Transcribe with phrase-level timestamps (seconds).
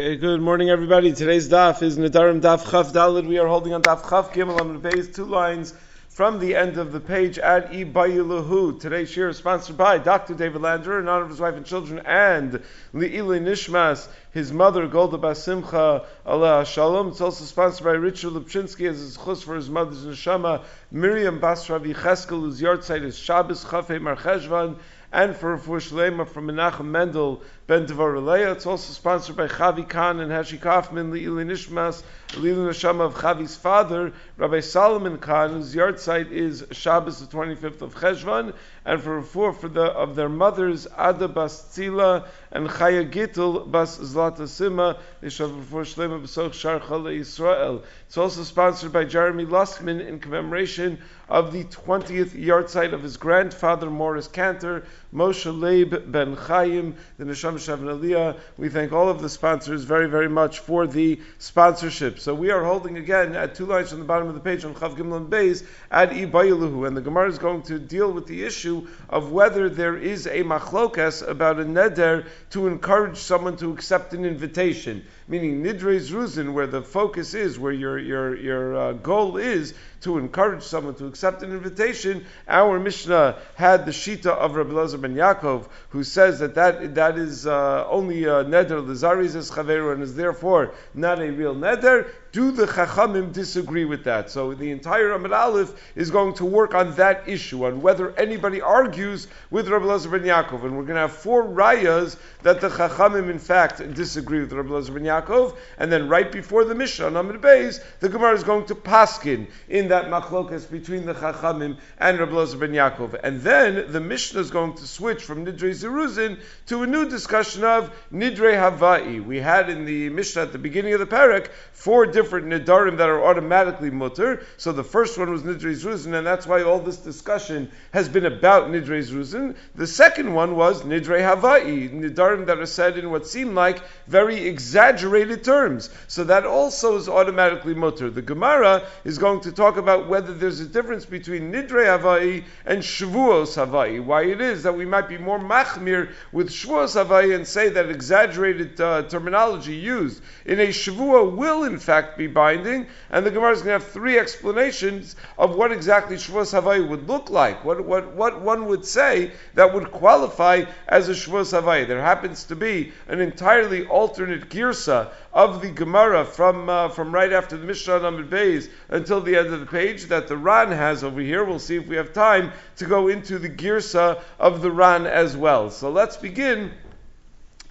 [0.00, 1.12] Okay, good morning, everybody.
[1.12, 3.26] Today's daf is Nedarim Daf Chaf Dalid.
[3.26, 5.74] We are holding on Daf Chaf Gimel on base, two lines
[6.08, 8.80] from the end of the page at Ibayilahu.
[8.80, 10.32] Today's share is sponsored by Dr.
[10.32, 12.62] David Lander in honor of his wife and children and
[12.94, 17.08] Li'ili Nishmas, his mother Golda Basimcha Allah Shalom.
[17.08, 21.94] It's also sponsored by Richard Lipchinsky as his chus for his mother's neshama Miriam Basravi
[21.94, 24.78] Cheskel, whose yard site is Shabbos Chafei Marcheshvan
[25.12, 28.16] and for Rafur Shlema from Menachem Mendel Ben Devar
[28.50, 33.54] It's also sponsored by Chavi Khan and Hashi Kaufman, Li'ili Nishmas, Lilu Neshama of Chavi's
[33.54, 38.54] father, Rabbi Solomon Khan, whose yard site is Shabbos the 25th of Cheshvan,
[38.84, 43.98] and for Rafur for the, of their mothers, Ada Bas Tzila and Chaya Gittel Bas
[43.98, 47.84] Zlata Sima, Yishav Rafur Shlema B'soch Shar Israel.
[48.08, 50.98] It's also sponsored by Jeremy Lustman in commemoration
[51.28, 57.54] of the 20th yahrzeit of his grandfather Morris Cantor, Moshe Leib Ben Chaim, the Neshama
[57.54, 58.38] Shavn Aliyah.
[58.56, 62.20] We thank all of the sponsors very, very much for the sponsorship.
[62.20, 64.74] So we are holding again at two lines from the bottom of the page on
[64.74, 68.86] Chav Gimlin Beis at Ibayiluhu, and the Gemara is going to deal with the issue
[69.08, 74.24] of whether there is a machlokas about a neder to encourage someone to accept an
[74.24, 79.74] invitation meaning Nidre's Ruzin, where the focus is, where your, your, your uh, goal is
[80.00, 82.26] to encourage someone to accept an invitation.
[82.48, 87.18] Our Mishnah had the Shita of Rabbi Lazar ben Yaakov, who says that that, that
[87.18, 92.08] is uh, only a neder, Lazaris is chaveru, and is therefore not a real neder.
[92.32, 94.30] Do the Chachamim disagree with that?
[94.30, 98.60] So the entire Amid Aleph is going to work on that issue, on whether anybody
[98.60, 100.62] argues with Rabbi Lazar ben Yaakov.
[100.62, 104.70] And we're going to have four rayas that the Chachamim, in fact, disagree with Rabbi
[104.70, 105.56] Lazar ben Yaakov.
[105.76, 109.48] And then right before the Mishnah on Amid Beis, the Gemara is going to paskin
[109.68, 113.18] in that machlokas between the Chachamim and Rabbi Lazar ben Yaakov.
[113.24, 117.64] And then the Mishnah is going to switch from Nidre Zeruzin to a new discussion
[117.64, 119.24] of Nidre Havai.
[119.24, 122.98] We had in the Mishnah at the beginning of the parak four different different nidarim
[122.98, 124.42] that are automatically mutter.
[124.58, 128.26] So the first one was nidrei ruzin, and that's why all this discussion has been
[128.26, 129.56] about nidrei ruzin.
[129.74, 134.36] The second one was nidrei havai, nidarim that are said in what seem like very
[134.46, 135.88] exaggerated terms.
[136.08, 138.10] So that also is automatically mutter.
[138.10, 142.82] The Gemara is going to talk about whether there's a difference between nidrei havai and
[142.82, 144.04] shvuos havai.
[144.04, 147.88] Why it is that we might be more machmir with shvuos havai and say that
[147.88, 153.30] exaggerated uh, terminology used in a shvua will in fact fact be binding, and the
[153.30, 157.64] Gemara is going to have three explanations of what exactly Shavuos Havai would look like,
[157.64, 161.86] what, what, what one would say that would qualify as a Shavuos Havai.
[161.86, 167.32] There happens to be an entirely alternate girsa of the Gemara from, uh, from right
[167.32, 171.04] after the Mishnah number Beis until the end of the page that the Ran has
[171.04, 171.44] over here.
[171.44, 175.36] We'll see if we have time to go into the girsa of the Ran as
[175.36, 175.70] well.
[175.70, 176.72] So let's begin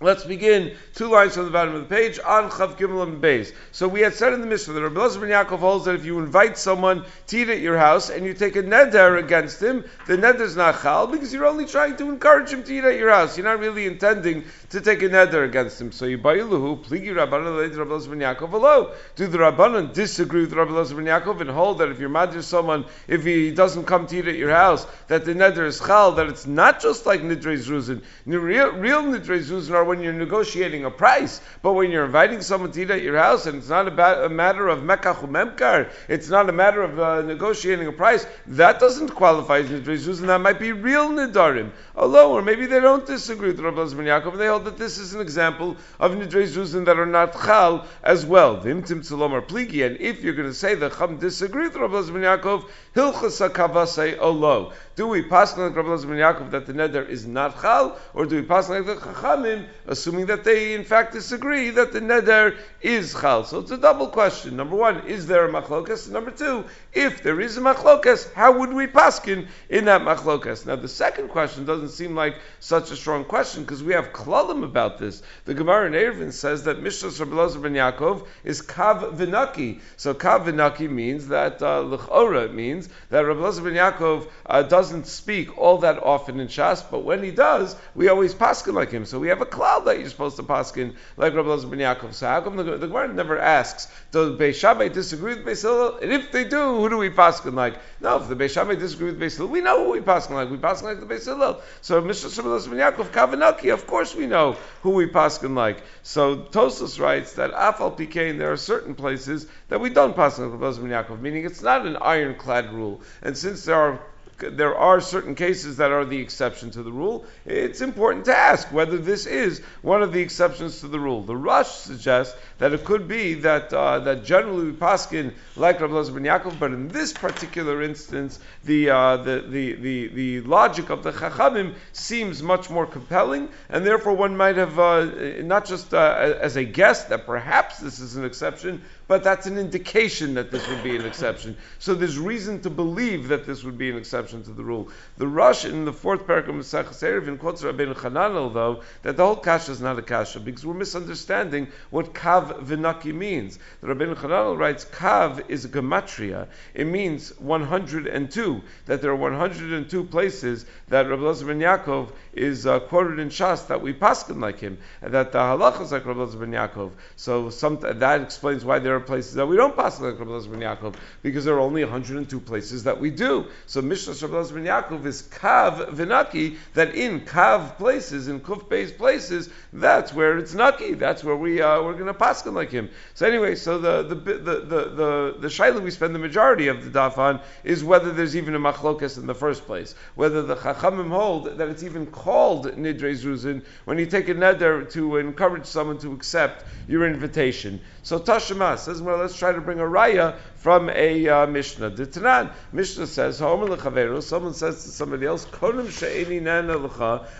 [0.02, 3.54] Let's begin two lines from the bottom of the page on Chav Gimel and Beis.
[3.74, 6.06] So we had said in the Mishnah that Rabbi Elazar ben Yaakov holds that if
[6.06, 9.84] you invite someone to eat at your house and you take a neder against him,
[10.08, 12.98] the neder is not chal because you're only trying to encourage him to eat at
[12.98, 13.38] your house.
[13.38, 15.92] You're not really intending to take a neder against him.
[15.92, 18.94] So you bayiluhu pligi Rabbanan Rabbi Elazar ben Yaakov hello.
[19.18, 22.34] Do the Rabbanan disagree with Rabbi Elazar ben Yaakov and hold that if you're mad
[22.34, 25.78] at someone, if he doesn't come to eat at your house, that the neder is
[25.82, 28.02] chal, that it's not just like nidrei zruzin.
[28.26, 29.40] Real, real nidrei
[29.74, 33.18] are when you're negotiating a price, but when you're inviting someone to eat at your
[33.18, 37.00] house and it's not about a matter of mekach memkar, it's not a matter of
[37.00, 41.72] uh, negotiating a price, that doesn't qualify as nidrei and that might be real nidarim.
[41.96, 45.16] Although, or maybe they don't disagree with Rabbi Lazar Yaakov, they hold that this is
[45.16, 48.62] an example of nidrei that are not chal as well.
[48.62, 52.14] Vimtim tzalomar pligi, and if you're going to say that chum disagree with Rabbi Lazar
[52.14, 54.72] Yaakov, hilchasa kavasei olo.
[54.96, 58.36] Do we pass like Rabbi Lazar Yaakov that the neder is not chal, or do
[58.36, 63.14] we pass like the chachamim, assuming that they in fact disagree that the neder is
[63.14, 63.44] chal?
[63.44, 64.56] So it's a double question.
[64.56, 66.10] Number one, is there a machlokas?
[66.10, 70.66] Number two, if there is a machlokas, how would we paskin in that machlokas?
[70.66, 74.64] Now the second question doesn't seem like such a strong question because we have klalim
[74.64, 75.24] about this.
[75.46, 79.80] The Gemara in Eruvin says that Mishnah Lazar ben Yaakov is kav vinaki.
[79.98, 85.06] So kav vinaki means that uh, l'chora means that Rabbi ben Yaakov uh, does doesn't
[85.06, 89.06] speak all that often in Shas, but when he does, we always paskin like him.
[89.06, 92.14] So we have a cloud that you're supposed to paskin like Rabbi Elazar ben Yaakov.
[92.14, 95.98] So how come the, the Gemara never asks, does Beis Shammai disagree with Beis Hillel?
[95.98, 97.76] And if they do, who do we paskin like?
[98.02, 100.50] No, if the Beis Shammai disagree with Beis Hillel, we know who we paskin like.
[100.50, 101.62] We paskin like the Beis Hillel.
[101.82, 102.36] So Mr.
[102.38, 105.84] Rabbi Elazar ben Yaakov, Kavanaki, of course we know who we paskin like.
[106.04, 110.60] So Tosus writes that Afal Pikain, there are certain places that we don't paskin like
[110.60, 113.02] Rabbi Elazar ben Yaakov, meaning it's not an ironclad rule.
[113.22, 114.00] And since there are
[114.40, 117.26] there are certain cases that are the exception to the rule.
[117.46, 121.24] It's important to ask whether this is one of the exceptions to the rule.
[121.24, 125.94] The Rosh suggests that it could be that uh, that generally we paskin like Rabbi
[125.94, 130.90] Elazar ben Yaakov, but in this particular instance, the, uh, the, the, the, the logic
[130.90, 135.06] of the Chachamim seems much more compelling, and therefore one might have uh,
[135.44, 139.58] not just uh, as a guess that perhaps this is an exception, but that's an
[139.58, 141.58] indication that this would be an exception.
[141.80, 144.90] So there's reason to believe that this would be an exception to the rule.
[145.18, 149.26] The Rosh in the fourth paragraph of Maseches Eruvin quotes Rabbeinu Chananel, though, that the
[149.26, 153.58] whole kasha is not a kasha, because we're misunderstanding what kav vinaki means.
[153.82, 156.48] The Rabbeinu Chananel writes, kav is a gematria.
[156.76, 162.80] It means 102, that there are 102 places that Rabbi Elazar ben Yaakov is uh,
[162.80, 166.20] quoted in Shas that we paskin like him, and that the halacha is like Rabbi
[166.20, 166.92] Elazar ben Yaakov.
[167.16, 170.52] So some, that explains why there are places that we don't pass like Rabbi Elazar
[170.52, 173.48] ben Yaakov because there are only 102 places that we do.
[173.66, 178.68] So Mishnah Rabbi Elazar ben Yaakov is kav vinaki that in kav places in kuf
[178.70, 180.94] based places that's where it's naki.
[180.94, 182.90] That's where we uh, we're going to pass like him.
[183.14, 186.84] So anyway, so the the the the the, the shaila we spend the majority of
[186.84, 190.56] the daf on is whether there's even a machlokas in the first place, whether the
[190.56, 195.66] chachamim hold that it's even called nidre zuzin when you take a neder to encourage
[195.66, 197.80] someone to accept your invitation.
[198.04, 201.92] So Tashima says, well, let's try to bring a raya from a uh, Mishnah.
[201.92, 205.46] The Tanan Mishnah says, someone says to somebody else,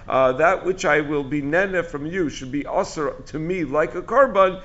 [0.08, 3.96] uh, that which I will be nene from you should be usher to me like
[3.96, 4.62] a korban,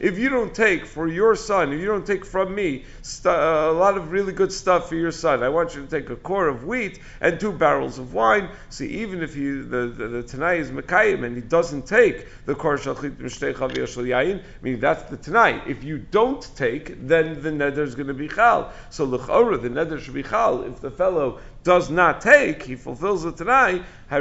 [0.00, 3.68] if you don't take for your son, if you don't take from me st- uh,
[3.70, 6.16] a lot of really good stuff for your son, I want you to take a
[6.16, 8.48] core of wheat and two barrels of wine.
[8.70, 12.54] See, even if you the the, the Tanai is Mekayim and he doesn't take the
[12.54, 15.62] core shalchit yayin, meaning that's the Tanai.
[15.66, 18.72] If you don't take, then the neder is going to be chal.
[18.90, 20.62] So l'chora, the neder should be chal.
[20.62, 24.20] If the fellow does not take, he fulfills the Tanai, you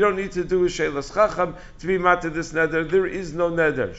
[0.00, 2.88] don't need to do a shelas chacham to be mat to this neder.
[2.88, 3.92] There is no neder.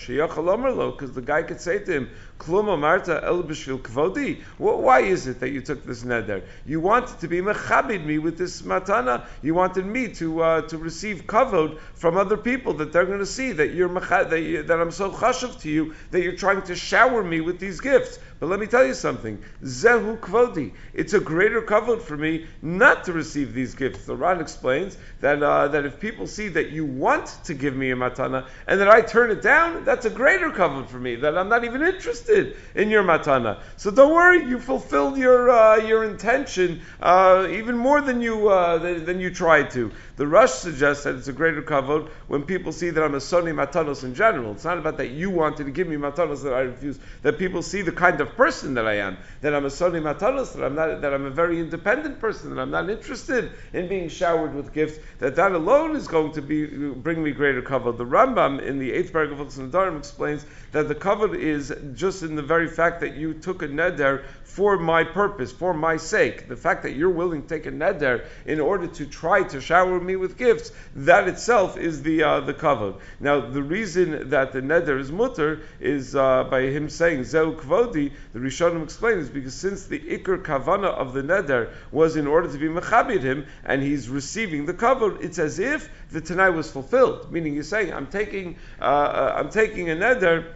[0.92, 4.42] Because the guy could say to him, Kluma Marta El Bishvil Kvodi.
[4.58, 6.44] Why is it that you took this neder?
[6.66, 9.26] You wanted to be mechabid me with this matana.
[9.42, 13.26] You wanted me to uh, to receive kavod from other people that they're going to
[13.26, 16.76] see that you're that, you, that I'm so chashav to you that you're trying to
[16.76, 18.20] shower me with these gifts.
[18.40, 19.42] But let me tell you something.
[19.64, 20.74] Zehu kvodi.
[20.94, 24.06] It's a greater kavod for me not to receive these gifts.
[24.06, 27.90] The Ran explains that uh, that if people see that you want to give me
[27.90, 31.16] a matana and that I turn it down, that's a greater kavod for me.
[31.16, 33.60] That I'm not even interested in your matana.
[33.76, 38.78] So don't worry, you fulfilled your uh, your intention uh, even more than you uh,
[38.78, 39.92] than, than, you tried to.
[40.18, 43.52] The Rosh suggests that it's a greater kavod when people see that I'm a soni
[43.52, 44.52] matanos in general.
[44.52, 47.00] It's not about that you wanted to give me matanos that I refuse.
[47.24, 50.02] That people see the kind of of person that I am, that I'm a Soni
[50.02, 53.88] Matanos, that I'm not, that I'm a very independent person, that I'm not interested in
[53.88, 57.92] being showered with gifts, that that alone is going to be bring me greater cover.
[57.92, 62.36] The Rambam in the eighth paragraph of Nedarim explains that the cover is just in
[62.36, 64.24] the very fact that you took a neder
[64.58, 66.48] for my purpose, for my sake.
[66.48, 70.00] The fact that you're willing to take a neder in order to try to shower
[70.00, 73.00] me with gifts, that itself is the uh, the kavod.
[73.20, 78.12] Now, the reason that the neder is mutter is uh, by him saying zeu kvodi.
[78.34, 82.58] The Rishonim explains because since the ikr kavana of the neder was in order to
[82.58, 87.32] be mechabit him, and he's receiving the kavod, it's as if the tanai was fulfilled.
[87.32, 90.52] Meaning, he's saying, I'm taking uh, uh I'm taking a neder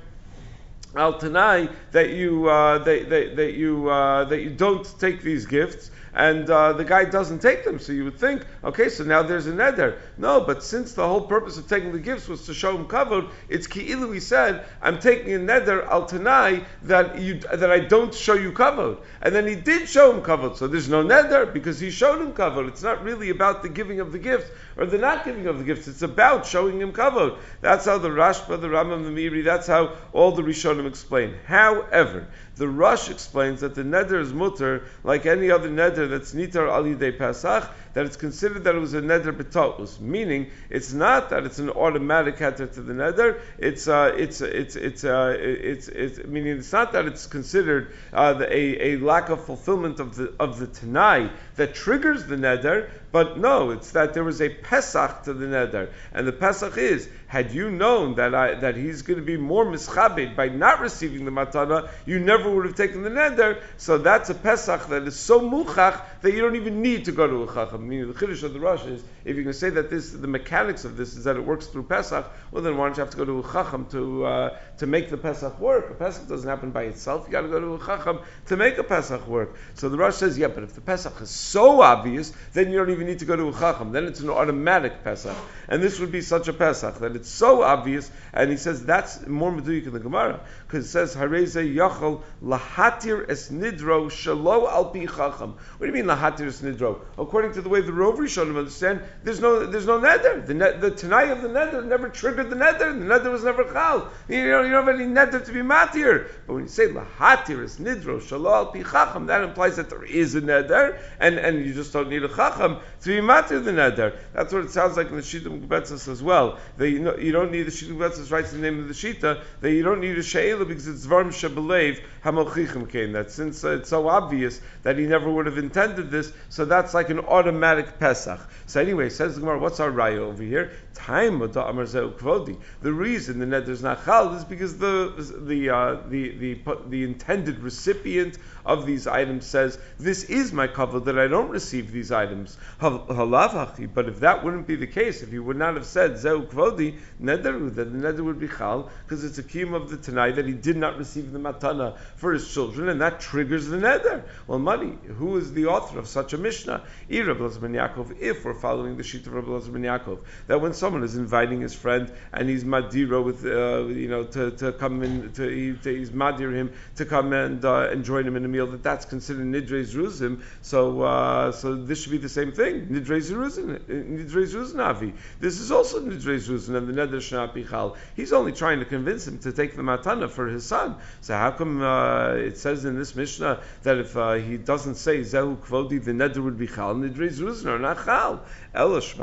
[0.95, 5.45] al tanai that you uh, that, that, that you uh, that you don't take these
[5.45, 7.79] gifts and uh, the guy doesn't take them.
[7.79, 9.97] So you would think, okay, so now there's a neder.
[10.17, 13.29] No, but since the whole purpose of taking the gifts was to show him kavod,
[13.49, 14.13] it's ki'ilu.
[14.13, 18.51] He said, I'm taking a neder al tanai that you that I don't show you
[18.51, 20.57] kavod, and then he did show him kavod.
[20.57, 22.67] So there's no neder because he showed him kavod.
[22.67, 25.63] It's not really about the giving of the gifts or the not giving of the
[25.63, 25.87] gifts.
[25.87, 27.37] It's about showing him kavod.
[27.61, 29.43] That's how the Rashba, the Rambam, the Meiri.
[29.43, 31.35] That's how all the Rishonim explain.
[31.45, 32.27] However,
[32.61, 36.93] the Rosh explains that the neder is mutter like any other neder that's nitar ali
[36.93, 41.43] de Pesach, that it's considered that it was a neder betaus, meaning it's not that
[41.43, 43.41] it's an automatic heter to the neder.
[43.57, 48.33] It's uh, it's it's it's uh, it's it's meaning it's not that it's considered uh,
[48.33, 52.91] the, a, a lack of fulfillment of the of the tanai that triggers the neder,
[53.11, 55.89] But no, it's that there was a Pesach to the neder.
[56.13, 59.65] And the Pesach is, had you known that I, that he's going to be more
[59.65, 63.61] mischabed by not receiving the matana, you never would have taken the neder.
[63.77, 67.27] So that's a Pesach that is so muchach that you don't even need to go
[67.27, 67.87] to a chacham.
[67.87, 70.85] Meaning the chiddush of the Rosh is, if you can say that this, the mechanics
[70.85, 73.17] of this is that it works through Pesach, well then why don't you have to
[73.17, 75.91] go to a chacham to uh, to make the Pesach work?
[75.91, 77.25] A Pesach doesn't happen by itself.
[77.27, 79.55] You got to go to a chacham to make a Pesach work.
[79.75, 82.89] So the Rosh says, yeah, but if the Pesach is so obvious, then you don't
[82.89, 83.91] even need to go to a chacham.
[83.91, 87.61] Then it's an automatic Pesach, and this would be such a Pesach that it's so
[87.61, 88.09] obvious.
[88.33, 93.29] And he says that's more meduyik in the Gemara because it says hareze yachol lahatir
[93.29, 95.57] es nidro shalo al pi chacham.
[95.77, 97.01] What do you mean lahatir es nidro?
[97.19, 100.43] According to the way the Rov Rishonim understand, there's no there's no neder.
[100.43, 102.97] The, ne- the tanai of the neder never triggered the neder.
[102.97, 104.09] The neder was never chal.
[104.27, 106.29] You don't, you don't have any neder to be matir.
[106.47, 110.03] But when you say lahatir is nidro shalo al pi chacham, that implies that there
[110.03, 113.71] is a neder, and, and you just don't need a chacham to be matir the
[113.71, 114.17] neder.
[114.33, 116.57] That's what it sounds like in the Shitta Mekubetzes as well.
[116.77, 119.43] That you, know, you don't need the Shitta Mekubetzes writes the name of the Shita,
[119.59, 123.11] that you don't need a she'ela because it's Varm Shebelev Hamochichim came.
[123.11, 126.93] That since uh, it's so obvious that he never would have intended this, so that's
[126.93, 128.39] like an automatic Pesach.
[128.67, 130.71] So anyway, says the Gemara, what's our raya over here?
[130.93, 131.51] Time of.
[131.53, 135.13] The reason the neder is not chal is because the
[135.45, 140.99] the uh, the, the the intended recipient of these items says, "This is my cover
[141.01, 145.39] that I don't receive these items." But if that wouldn't be the case, if he
[145.39, 149.37] would not have said zeu kvodi neder, then the neder would be chal because it's
[149.37, 152.89] a kiyum of the tanai that he did not receive the matana for his children,
[152.89, 154.23] and that triggers the neder.
[154.47, 154.97] Well, money.
[155.17, 156.83] Who is the author of such a mishnah?
[157.09, 162.11] If we're following the sheet of Rabbi Yaakov, that when someone is inviting his friend
[162.33, 166.53] and he's madira with, uh, you know, to, to come in, to, to he's madir
[166.53, 169.83] him to come and uh, and join him in a meal, that that's considered nidre
[169.83, 170.41] zruzim.
[170.61, 172.87] So uh, so this should be the same thing.
[172.87, 178.51] Nidre zruzim, nidre zruzim This is also nidre zruzim, and the neder shnap He's only
[178.51, 180.95] trying to convince him to take the matana for his son.
[181.21, 185.21] So how come uh, it says in this mishnah that if uh, he doesn't say
[185.21, 188.43] zehu kvodi, the neder would be chal, nidre zruzim or not chal?
[188.73, 189.17] Elish,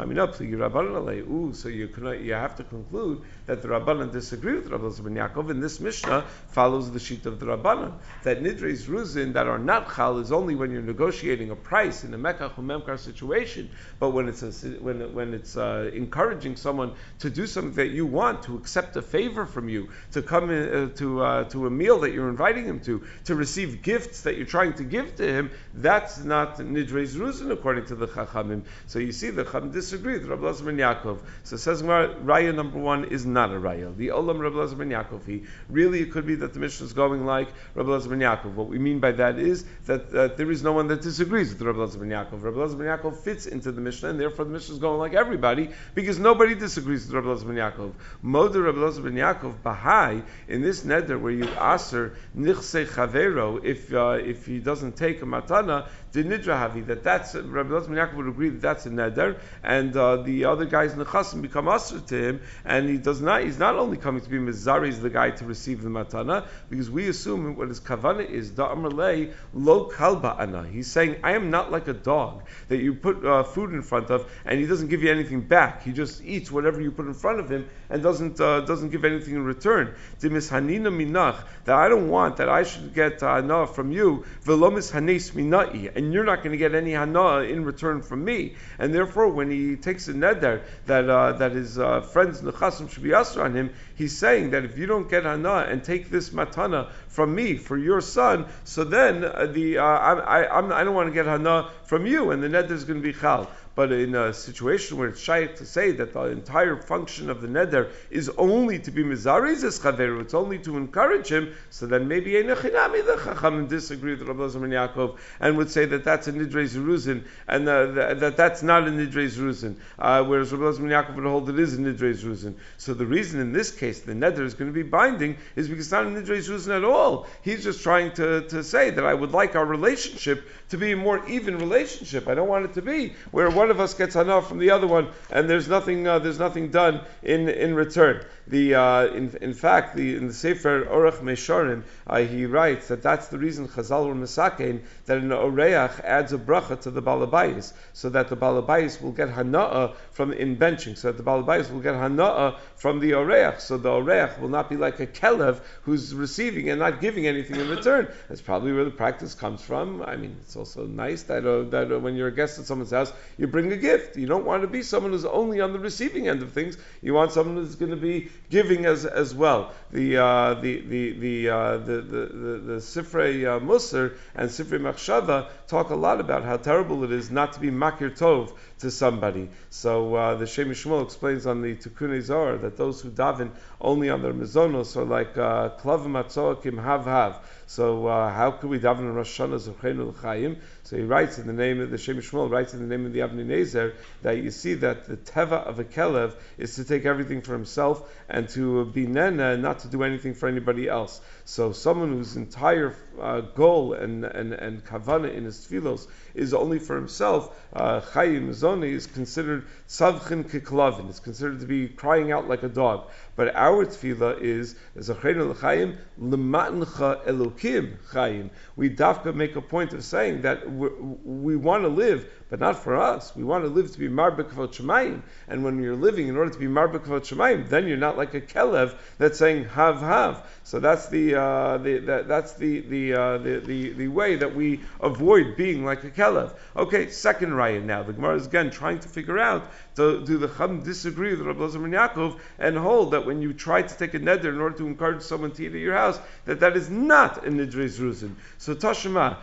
[1.55, 1.89] so you
[2.23, 6.27] you have to conclude that the Rabbanan disagree with Rabbi Ben Yaakov, and this Mishnah
[6.49, 10.55] follows the sheet of the Rabbanan that nidres ruzin that are not chal is only
[10.55, 14.51] when you're negotiating a price in a mekach memkar situation, but when it's a,
[14.81, 19.03] when when it's uh, encouraging someone to do something that you want, to accept a
[19.03, 22.67] favor from you, to come in, uh, to uh, to a meal that you're inviting
[22.67, 27.17] him to, to receive gifts that you're trying to give to him, that's not nidres
[27.17, 28.65] ruzin according to the Chachamim.
[28.89, 31.21] So you see, the Chachamim disagree with Rabbi Ben Yaakov.
[31.45, 33.97] So says Raya number one is not a Raya.
[33.97, 36.93] The Olam Rabbi Lezer ben Yaakov, he, really it could be that the Mishnah is
[36.93, 38.55] going like Rabbi Lezer ben Yaakov.
[38.55, 41.63] What we mean by that is that, that there is no one that disagrees with
[41.63, 42.43] Rabbi Lezer ben Yaakov.
[42.43, 45.15] Rabbi Lezer ben Yaakov fits into the Mishnah, and therefore the Mishnah is going like
[45.15, 47.93] everybody, because nobody disagrees with Rabbi Lezer ben Yaakov.
[48.23, 53.93] Moder Rabbi Lezer ben Yaakov, Bahai, in this neder where you aser nichse chavero, if,
[53.93, 57.97] uh, if he doesn't take a matana, the nidra havi, that that's, Rabbi Lezer ben
[57.97, 59.28] Yaakov would agree that that's a neder,
[59.63, 63.21] and uh, the other guys in the chasim become asr to him, and he does
[63.21, 66.47] not, he's not only coming to be Mizari, is the guy to receive the matana,
[66.71, 70.67] because we assume what his kavana is, da'amalei lo kalba ana.
[70.67, 74.11] He's saying, I am not like a dog that you put uh, food in front
[74.11, 75.83] of, and he doesn't give you anything back.
[75.83, 79.05] He just eats whatever you put in front of him, and doesn't uh, doesn't give
[79.05, 79.95] anything in return.
[80.21, 85.31] Hanina minach, that I don't want, that I should get uh, from you, velomis hanes
[85.33, 88.55] minai, and you're not going to get any hana in return from me.
[88.79, 93.03] And therefore, when he takes a neder that uh, that his uh, friends nechasim should
[93.03, 96.31] be asr on him, he's saying that if you don't get hana and take this
[96.31, 100.95] matana from me for your son, so then uh, the uh, I, I, I don't
[100.95, 103.51] want to get hana from you, and the neder is going to be chal.
[103.79, 107.47] But in a situation where it's shaykh to say that the entire function of the
[107.47, 112.09] neder is only to be mizariz es chaveru, it's only to encourage him, so then
[112.09, 116.33] maybe Einachinami the Chachamim disagree with Rabbi Zalman Yaakov and would say that that's a
[116.33, 120.91] nidrei zeruzin and uh, that, that that's not a nidrei zeruzin, uh, whereas Rabbi Zalman
[120.91, 122.55] Yaakov would hold it is a nidrei zeruzin.
[122.79, 125.85] So the reason in this case the neder is going to be binding is because
[125.85, 127.29] it's not a nidrei zeruzin at all.
[127.43, 130.97] He's just trying to, to say that I would like our relationship to be a
[130.97, 132.27] more even relationship.
[132.27, 134.87] I don't want it to be where one of us gets enough from the other
[134.87, 138.25] one, and there's nothing uh, there's nothing done in in return.
[138.47, 143.03] The uh, in, in fact the in the Sefer Orach Mesharim uh, he writes that
[143.03, 147.73] that's the reason Chazal were misakein that an oreach adds a bracha to the balabais
[147.93, 151.81] so that the balabais will get hanaa from in benching, so that the balabais will
[151.81, 156.15] get hanaa from the oreach, so the oreach will not be like a kelev who's
[156.15, 158.09] receiving and not giving anything in return.
[158.29, 160.03] That's probably where the practice comes from.
[160.03, 162.91] I mean, it's also nice that uh, that uh, when you're a guest at someone's
[162.91, 164.17] house, you bring bring a gift.
[164.17, 166.79] You don't want to be someone who's only on the receiving end of things.
[167.03, 169.73] You want someone who's going to be giving as as well.
[169.91, 174.81] The uh, the the the, uh, the the the the Sifrei uh, Musar and Sifrei
[174.81, 178.91] Machshava talk a lot about how terrible it is not to be makir tov to
[178.91, 179.49] somebody.
[179.71, 184.11] So uh, the Shem Shmuel explains on the Tikkun Zohar that those who daven only
[184.11, 187.65] on their mizonos are like klavim uh, hav hav.
[187.67, 190.57] So uh, how could we daven on Rosh Hashanah Zochenu L'Chaim?
[190.85, 193.13] So he writes in the name of the Shem Shmuel, writes in the name of
[193.13, 197.05] the Avnei Nezer, that you see that the teva of a kelev is to take
[197.05, 201.21] everything for himself and to be nena, not to do anything for anybody else.
[201.45, 206.79] So someone whose entire uh, goal and, and, and kavana in his tefillos is only
[206.79, 211.09] for himself, uh, chayim zoni is considered savchin kiklavin.
[211.09, 213.09] It's considered to be crying out like a dog.
[213.39, 218.51] But our tefillah is zachreinu l'chayim l'matncha elokim chayim.
[218.75, 222.97] We dafka make a point of saying that we want to live but not for
[222.97, 223.37] us.
[223.37, 226.59] We want to live to be marbek shemayim, and when you're living in order to
[226.59, 230.47] be marbek shemayim, then you're not like a kelev that's saying have have.
[230.65, 234.55] So that's the, uh, the that, that's the the, uh, the, the the way that
[234.55, 236.55] we avoid being like a kelev.
[236.77, 238.03] Okay, second raya now.
[238.03, 241.61] The Gemara is again trying to figure out do, do the Chum disagree with Rabbi
[241.61, 244.87] Lazar Yaakov and hold that when you try to take a neder in order to
[244.87, 248.35] encourage someone to eat at your house, that that is not a nidrei zruzin.
[248.59, 249.39] So Tashima,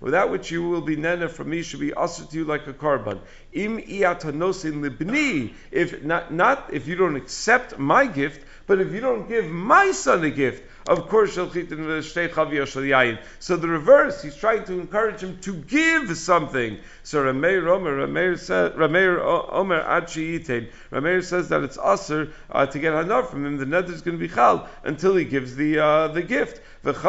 [0.00, 2.72] without which you will be nena from me should be usher to you like a
[2.72, 3.20] carbon.
[3.52, 9.00] Im iatanosin libni, if not, not if you don't accept my gift, but if you
[9.00, 15.20] don't give my son a gift, of course, So the reverse, he's trying to encourage
[15.20, 16.78] him to give something.
[17.02, 18.06] So Rameir Omer,
[20.92, 23.56] Rameir says, that it's usher uh, to get hanor from him.
[23.56, 26.60] The nether is going to be chal until he gives the uh, the gift.
[26.86, 27.00] And the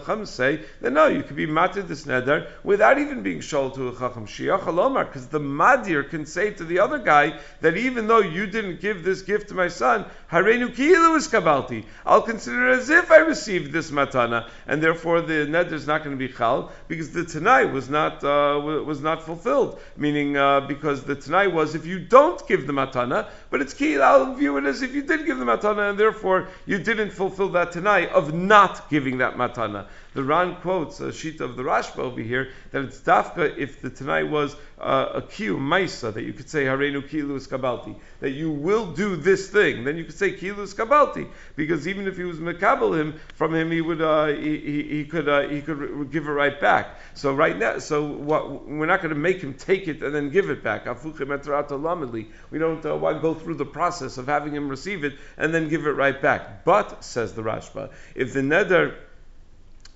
[0.00, 3.88] Chum say that no, you can be matir this neder without even being shol to
[3.88, 4.24] a chacham.
[4.24, 9.04] Because the madir can say to the other guy that even though you didn't give
[9.04, 10.70] this gift to my son, harenu
[11.16, 11.84] is kabalti.
[12.06, 16.04] I'll consider it as if I received this matana, and therefore the neder is not
[16.04, 19.80] going to be chal because the tanai was not uh, was not fulfilled.
[19.96, 23.96] Meaning uh, because the tanai was if you don't give the matana, but it's key.
[24.00, 27.50] I'll view it as if you did give the matana, and therefore you didn't fulfill
[27.50, 29.86] that tanai of not giving that matana.
[30.14, 33.90] The Ran quotes a sheet of the Rashba over here that it's dafka if the
[33.90, 38.50] Tanai was uh, a kiu maisa that you could say harenu kilus kabalti that you
[38.50, 39.82] will do this thing.
[39.82, 43.72] Then you could say kilus kabalti because even if he was mekabel him from him,
[43.72, 46.96] he would uh, he, he, he, could uh, he could give it right back.
[47.14, 50.30] So right now, so what, we're not going to make him take it and then
[50.30, 50.86] give it back.
[50.86, 55.86] We don't uh, want through the process of having him receive it and then give
[55.86, 56.64] it right back.
[56.64, 58.94] But says the Rashba, if the neder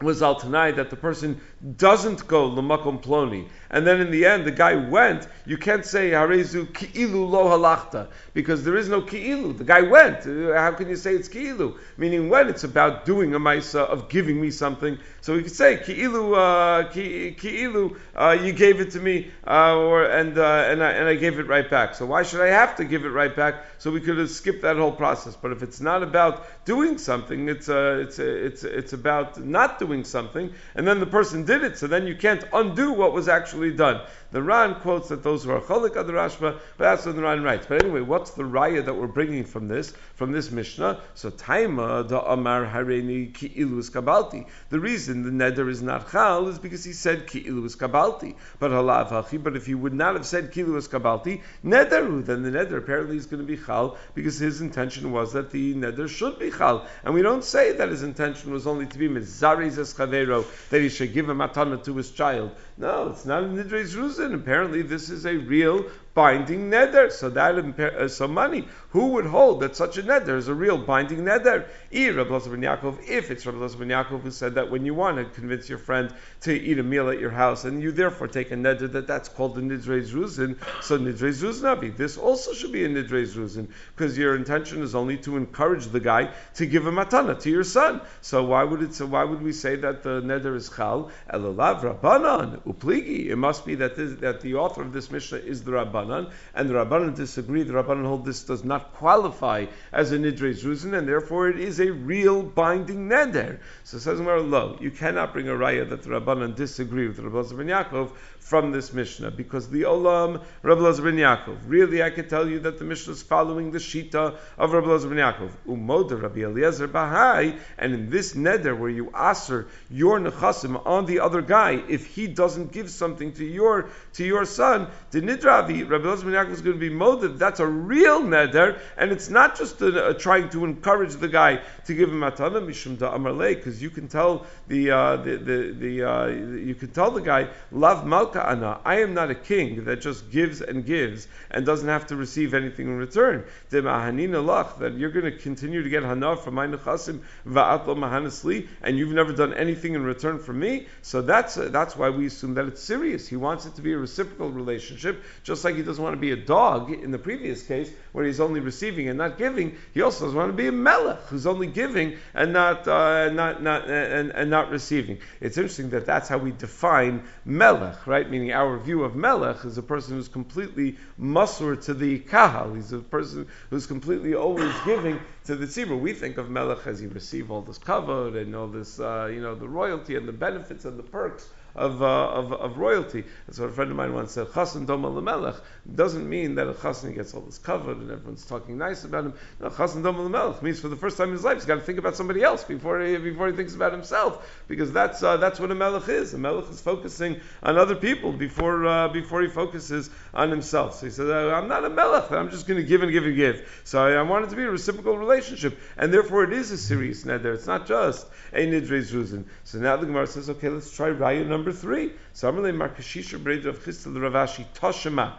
[0.01, 1.41] was al that the person
[1.77, 5.27] doesn't go lemakom ploni, and then in the end the guy went.
[5.45, 9.59] You can't say harezu ki'ilu lo halachta because there is no ki'ilu.
[9.59, 10.25] The guy went.
[10.25, 11.79] How can you say it's ki'ilu?
[11.97, 14.99] Meaning when it's about doing a ma'isa of giving me something.
[15.21, 20.05] So we could say ki'ilu uh, ki'ilu uh, you gave it to me uh, or
[20.05, 21.97] and uh, and I, and I gave it right back.
[21.97, 23.65] So why should I have to give it right back?
[23.79, 25.35] So we could have skipped that whole process.
[25.35, 29.88] But if it's not about doing something, it's uh, it's it's it's about not doing
[30.05, 33.73] something, and then the person did it, so then you can't undo what was actually
[33.73, 34.03] done.
[34.31, 37.23] The Ran quotes that those who are cholik are the Rashba, but that's what the
[37.23, 37.65] Ran writes.
[37.67, 41.01] But anyway, what's the raya that we're bringing from this, from this Mishnah?
[41.15, 44.47] So Taima da Amar Hareni ki ilus kabalti.
[44.69, 48.35] The reason the neder is not chal is because he said ki ilus kabalti.
[48.59, 49.43] But halav hachi.
[49.43, 53.17] But if he would not have said ki ilus kabalti, nederu, then the neder apparently
[53.17, 56.87] is going to be chal because his intention was that the neder should be chal,
[57.03, 60.91] and we don't say that his intention was only to be mizaris eschavero that he
[60.91, 62.51] should give a matana to his child.
[62.77, 64.35] No, it's not a nidres ruzin.
[64.35, 67.11] Apparently, this is a real binding neder.
[67.11, 68.69] So that uh, so money.
[68.91, 71.67] Who would hold that such a neder is a real binding neder?
[71.91, 76.13] If it's Rabbi ben Yaakov who said that when you want to convince your friend
[76.43, 79.29] to eat a meal at your house and you therefore take a neder that that's
[79.29, 81.95] called the nidrei zruzin, so nidrei zuznavi.
[81.97, 86.01] This also should be a nidrei zruzin because your intention is only to encourage the
[86.01, 88.01] guy to give a matana to your son.
[88.23, 88.95] So why would it?
[88.95, 91.11] So why would we say that the neder is chal?
[91.33, 93.27] Elalav rabbanon upligi.
[93.27, 96.31] It must be that this, that the author of this mishnah is the rabban Rabbanan,
[96.55, 97.63] and the Rabbanan disagree.
[97.63, 101.81] The Rabbanan hold this does not qualify as a Nidres Ruzin, and therefore it is
[101.81, 103.59] a real binding neder.
[103.85, 107.67] So says lo, you cannot bring a raya that the Rabbanan disagree with Rabbi ben
[107.69, 108.11] Yaakov
[108.49, 111.59] from this Mishnah because the Olam Rabbi Lazar ben Yaakov.
[111.67, 115.09] Really, I can tell you that the Mishnah is following the Shita of Rabbi Lazar
[115.09, 115.51] ben Yaakov.
[115.67, 121.21] Umoda Rabbi Eliezer Bahai, and in this neder where you aser your nechasim on the
[121.21, 126.09] other guy, if he doesn't give something to your to your son, the nidravi Rabbi
[126.09, 127.39] Lazar ben Yaakov is going to be molded.
[127.39, 131.61] That's a real neder, and it's not just a, a, trying to encourage the guy
[131.87, 135.73] to give him matana mishum da amarle, because you can tell the uh, the the,
[135.79, 138.81] the uh, you can tell the guy love malka ana.
[138.85, 142.55] I am not a king that just gives and gives and doesn't have to receive
[142.55, 143.45] anything in return.
[143.71, 149.13] That you're going to continue to get hana from my nechasim va'atlo mahanisli, and you've
[149.13, 150.87] never done anything in return for me.
[151.03, 153.29] So that's uh, that's why we assume that it's serious.
[153.29, 156.33] He wants it to be a reciprocal relationship, just like he doesn't want to be
[156.33, 159.77] a dog in the previous case where he's only receiving and not giving.
[159.93, 163.63] He also doesn't want to be a melech who's only giving and not uh, not
[163.63, 165.19] not and, and not receiving.
[165.41, 168.29] It's interesting that that's how we define melech, right?
[168.31, 172.75] meaning our view of Melech is a person who's completely musur to the kahal.
[172.75, 175.99] He's a person who's completely always giving to the tzibur.
[175.99, 179.41] We think of Melech as he received all this kavod and all this, uh, you
[179.41, 183.25] know, the royalty and the benefits and the perks of, uh, of, of, royalty.
[183.47, 184.49] That's what a friend of mine once said.
[184.49, 185.61] Chasen doma lemelech
[185.95, 189.35] doesn't mean that a chasen gets all this covered and everyone's talking nice about him.
[189.61, 191.81] No, chasen doma lemelech means for the first time in his life he's got to
[191.81, 195.61] think about somebody else before he, before he thinks about himself because that's uh, that's
[195.61, 196.35] what a melech is.
[196.35, 200.99] A melech is focusing on other people before uh, before he focuses on himself.
[200.99, 202.31] So he says, I'm not a melech.
[202.31, 203.83] I'm just going to give and give and give.
[203.85, 206.79] So I, I want it to be a reciprocal relationship, and therefore it is a
[206.79, 207.55] serious neder.
[207.55, 209.45] It's not just a nidres ruzin.
[209.65, 212.13] So now the Gemara says, okay, let's try raya number number three.
[212.35, 215.35] Samrle Markashisha Breid of Chistel Ravashi Toshima.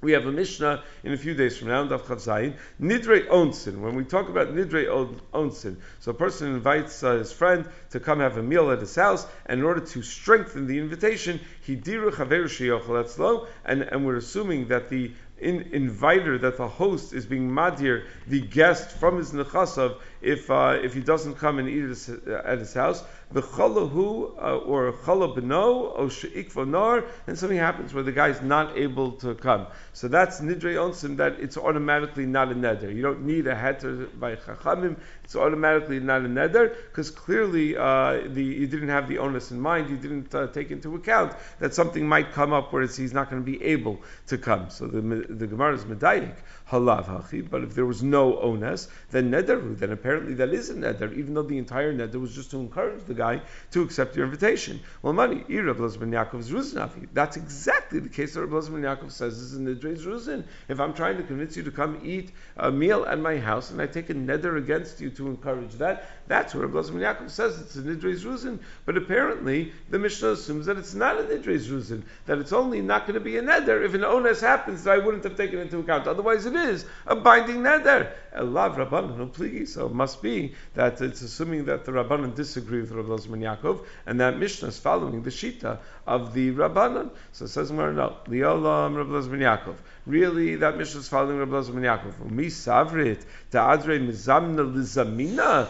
[0.00, 3.80] We have a Mishnah in a few days from now, Daf Chav Zayin, Nidre Onsin.
[3.80, 4.88] When we talk about Nidre
[5.32, 8.96] Onsin, so a person invites uh, his friend to come have a meal at his
[8.96, 14.68] house, and in order to strengthen the invitation, he diru chaveru and and we're assuming
[14.68, 19.96] that the in, inviter, that the host is being madir the guest from his nechasav
[20.20, 23.02] if uh, if he doesn't come and eat at his, at his house
[23.34, 28.42] v'chalahu uh, or chala beno or sheikva nar, and something happens where the guy is
[28.42, 29.66] not able to come.
[29.92, 32.94] So that's nidrei onsim that it's automatically not a neder.
[32.94, 34.96] You don't need a heter by chachamim.
[35.24, 39.60] It's automatically not a neder because clearly uh, the you didn't have the onus in
[39.60, 39.90] mind.
[39.90, 43.44] You didn't uh, take into account that something might come up where he's not going
[43.44, 44.70] to be able to come.
[44.70, 46.34] So the the Gemara is medayik
[46.70, 47.48] halav hachi.
[47.48, 49.78] But if there was no onus, then nederu.
[49.78, 53.04] Then apparently that is a neder, even though the entire neder was just to encourage
[53.04, 54.80] the guy to accept your invitation.
[55.02, 55.44] Well, money.
[57.18, 60.44] That's exactly the case that Rabbi ben Yaakov says is in the Dre's Ruzin.
[60.68, 63.82] If I'm trying to convince you to come eat a meal at my house and
[63.82, 65.96] I take a neder against you to encourage that,
[66.30, 68.60] that's what Rabbi ben Yaakov says it's a Nidre's Ruzin.
[68.86, 73.08] But apparently the Mishnah assumes that it's not a Nidre's Ruzin, that it's only not
[73.08, 75.80] going to be a neder if an onus happens that I wouldn't have taken into
[75.80, 76.06] account.
[76.06, 78.12] Otherwise it is a binding neder.
[78.36, 79.74] Elav Rabbanan no please.
[79.74, 83.84] So it must be that it's assuming that the Rabbanan disagree with Rabbi Lozman Yaakov,
[84.06, 87.10] and that Mishnah is following the Shita of the Rabbanan.
[87.32, 87.82] So it says no,
[88.28, 89.74] Liolam Rabbi Lozman Yaakov.
[90.06, 92.30] Really, that Mishnah is following Rabbi Lozman Yaakov.
[92.30, 95.68] Mi savrit ta'adre mizamna lizamina.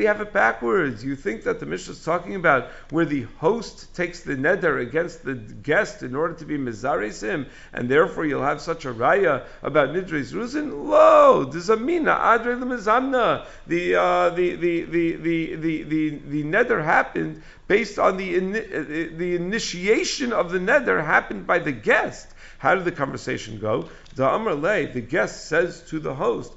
[0.00, 1.04] We have it backwards.
[1.04, 5.26] You think that the Mishnah is talking about where the host takes the neder against
[5.26, 9.44] the guest in order to be mizaris him, and therefore you'll have such a raya
[9.62, 10.88] about nidres ruzin?
[10.88, 13.44] Lo, dizamina adre lemizamna.
[13.66, 18.52] The, uh, the, the, the, the, the, the, the neder happened based on the, in,
[18.52, 22.26] the initiation of the neder happened by the guest.
[22.56, 23.90] How did the conversation go?
[24.14, 24.54] The Amr
[24.86, 26.54] the guest says to the host,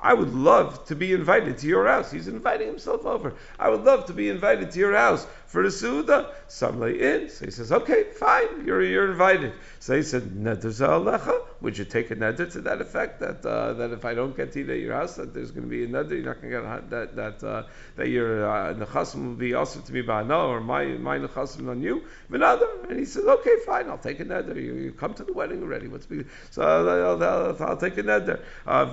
[0.00, 2.12] I would love to be invited to your house.
[2.12, 3.34] He's inviting himself over.
[3.58, 6.34] I would love to be invited to your house for the Suda.
[6.48, 7.30] Samlay in.
[7.30, 9.52] So he says, okay, fine, you're, you're invited.
[9.78, 13.20] So he said, Neder Would you take a neder to that effect?
[13.20, 15.64] That uh, that if I don't get to eat at your house, that there's going
[15.64, 17.62] to be a neder, you're not going to get that that uh,
[17.96, 21.70] that your uh, nechasim will be also to me by no, or my my nechasim
[21.70, 22.02] on you.
[22.30, 24.56] Another, and he says, okay, fine, I'll take a neder.
[24.56, 25.88] You, you come to the wedding already.
[25.88, 26.28] What's big?
[26.50, 28.40] So I'll, I'll, I'll, take a neder.
[28.66, 28.84] Uh,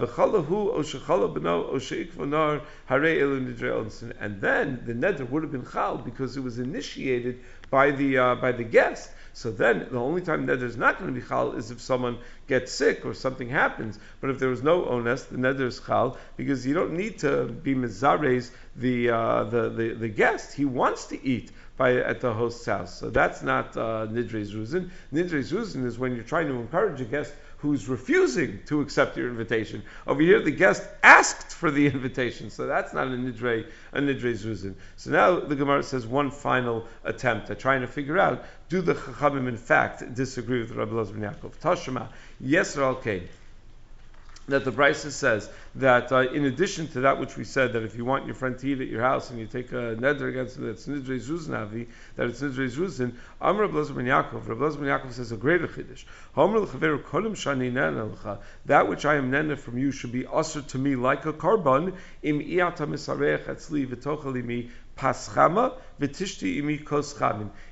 [4.19, 8.35] And then the neder would have been chal because it was initiated by the uh,
[8.35, 9.11] by the guest.
[9.33, 12.17] So then, the only time neder is not going to be chal is if someone
[12.47, 13.97] gets sick or something happens.
[14.19, 17.45] But if there was no ones, the neder is chal because you don't need to
[17.45, 20.53] be mizares the, uh, the, the the guest.
[20.53, 22.93] He wants to eat by at the host's house.
[22.99, 24.91] So that's not uh, nidres Zuzin.
[25.11, 29.81] Nidre is when you're trying to encourage a guest who's refusing to accept your invitation.
[30.05, 34.33] Over here, the guest asked for the invitation, so that's not a nidre, a nidre
[34.43, 34.75] zuzin.
[34.95, 38.93] So now the Gemara says one final attempt at trying to figure out: Do the
[38.93, 41.53] chachamim in fact disagree with Rabbi Elazar ben Yaakov?
[41.65, 43.23] Tashema, yes or okay
[44.47, 47.95] that the Brisa says that uh, in addition to that which we said that if
[47.95, 50.57] you want your friend to eat at your house and you take a neder against
[50.57, 55.13] him that's nidre zuzin avi that it's nidre zuzin Amr Rabbi Yaakov Rabbi ben Yaakov
[55.13, 56.05] says a greater chiddush.
[58.65, 61.93] That which I am nena from you should be usher to me like a carbon
[62.21, 67.15] im iata misareach etzli v'tochali paschama v'tishti imi kos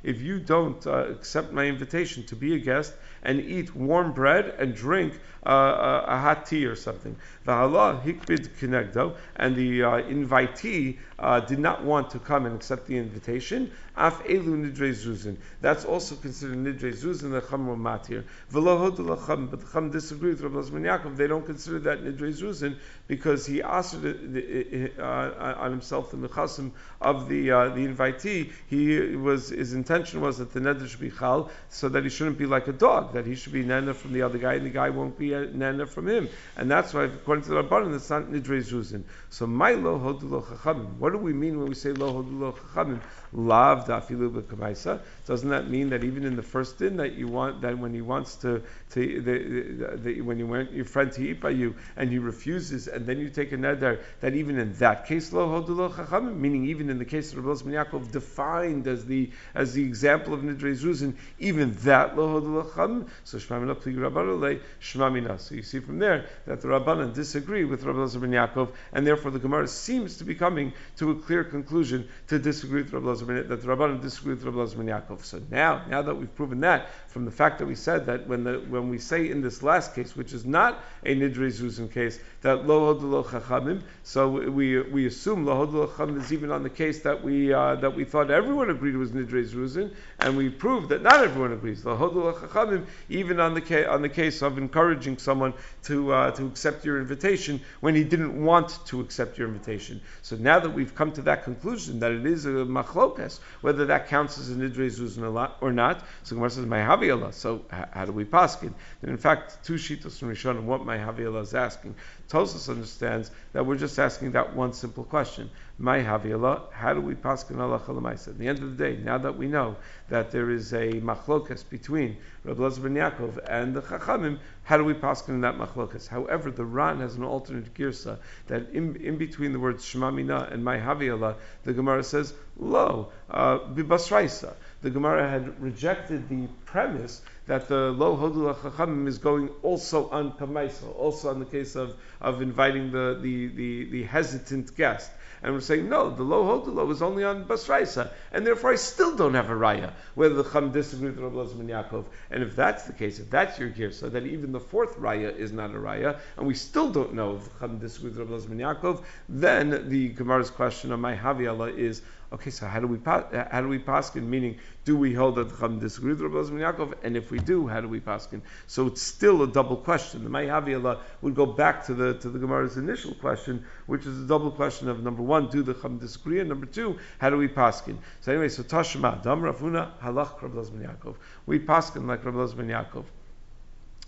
[0.03, 4.55] If you don't uh, accept my invitation to be a guest and eat warm bread
[4.59, 7.15] and drink uh, a, uh, hot tea or something,
[7.47, 12.87] v'hala hikbid kinegdo, and the uh, invitee uh, did not want to come and accept
[12.87, 15.37] the invitation, af elu nidre zuzin.
[15.61, 18.23] That's also considered nidre zuzin the chum matir.
[18.51, 21.17] V'lo hodu but the chum disagree with Rabbi Yaakov.
[21.17, 22.77] They don't consider that nidre zuzin
[23.07, 28.51] because he asked uh, on himself the mechasim of the uh, the invitee.
[28.67, 32.37] He was his intention was that the neder should be chal, so that he shouldn't
[32.37, 34.69] be like a dog, that he should be nana from the other guy, and the
[34.69, 36.29] guy won't be a nana from him.
[36.55, 39.03] And that's why, according to the Rabbanan, it's not nidre zuzin.
[39.29, 40.97] So my lo hodu lo chachamim.
[40.97, 42.99] What do we mean when we say lo hodu lo chachamim?
[43.31, 44.99] Lav dafilu b'kamaisa.
[45.25, 48.01] Doesn't that mean that even in the first din that you want that when he
[48.01, 51.75] wants to, to the, the, the, when you want your friend to eat by you
[51.95, 55.47] and he refuses and then you take a neder that even in that case lo
[55.47, 59.73] hodu lo chachamim, meaning even in the case of Rabbi Yaakov defined as the as
[59.73, 62.98] the example of nidre zuzin, even that lo hodu lo chachamim.
[63.23, 65.39] So shmamina pli rabbanole shmamina.
[65.39, 69.31] So you see from there that the rabbanan disagree with Rabbi ben Yaakov, and therefore
[69.31, 73.47] the Gemara seems to be coming to a clear conclusion to disagree with Rabbi ben,
[73.47, 75.23] that the rabbanan disagree with Rabbi ben Yaakov.
[75.23, 78.43] So now, now that we've proven that from the fact that we said that when
[78.43, 82.19] the when we say in this last case, which is not a nidre zuzin case,
[82.41, 86.69] that lo lo chachamim, so we we assume lo lo chachamim is even on the
[86.69, 90.89] case that we uh, that we thought everyone agreed was nidre zuzin, and we proved
[90.89, 91.83] that not everyone agrees.
[91.85, 96.31] Lo lo chachamim, even on the case on the case of encouraging someone to uh,
[96.31, 100.01] to accept your invitation when he didn't want to accept your invitation.
[100.21, 104.07] So now that we've come to that conclusion that it is a machlokas, whether that
[104.07, 107.33] counts as a nidre zuzin or not, so Gemara says my havi'allah.
[107.33, 108.73] So how do we paskin?
[109.01, 111.95] And in fact, two shitos from Rishonim, what my havi'allah is asking.
[112.29, 115.49] Tosus understands that we're just asking that one simple question.
[115.81, 119.37] My havi'allah, how do we paskin Allah At the end of the day, now that
[119.37, 119.77] we know
[120.09, 124.83] that there is a machlokas between Rabbi Lezer ben Yaakov and the Chachamim, how do
[124.83, 126.05] we paskin in that machlokas?
[126.05, 130.49] However, the Ran has an alternate girsa that in, in between the words Shema Mina
[130.51, 137.21] and My havi'allah, the Gemara says, Lo, uh, bibasraisa the Gemara had rejected the premise
[137.47, 141.95] that the lo hodul chachamim is going also on kamaisa, also on the case of,
[142.21, 145.11] of inviting the, the, the, the hesitant guest.
[145.41, 149.15] And we're saying, no, the low hodula is only on Basraisa, and therefore I still
[149.15, 152.05] don't have a raya, whether the Chum disagrees with Rabbi Lezman Yaakov.
[152.29, 155.35] And if that's the case, if that's your gear, so that even the fourth raya
[155.35, 158.43] is not a raya, and we still don't know if the Chum disagrees with Rabbi
[158.43, 162.99] Lezman Yaakov, then the Gemara's question on my Haviala is, Okay, so how do we
[163.07, 164.23] uh, how do we paskin?
[164.23, 166.93] Meaning, do we hold that the Chum disagree with Rabbi Yaakov?
[167.01, 168.41] And if we do, how do we paskin?
[168.67, 170.23] So it's still a double question.
[170.23, 174.27] The Mayhaviala would go back to the to the Gemara's initial question, which is a
[174.27, 177.47] double question of number one, do the Chum disagree, and number two, how do we
[177.47, 177.97] paskin?
[178.21, 181.15] So anyway, so Tashma Dam Rafuna Halach Rabbi Yaakov.
[181.47, 183.05] We paskin like Rabbi Yaakov.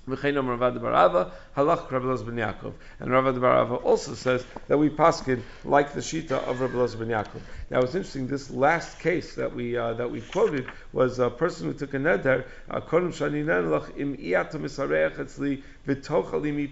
[0.08, 0.80] And Ravad
[3.40, 7.42] Barava also says that we paskin like the shita of Rabbi ben Yaakov.
[7.70, 8.28] Now it's interesting.
[8.28, 11.98] This last case that we uh, that we quoted was a person who took a
[11.98, 15.62] neder nenlach im etzli